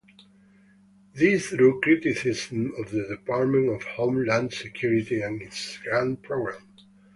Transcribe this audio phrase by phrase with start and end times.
[1.13, 6.67] This drew criticism of the Department of Homeland Security and its grant program.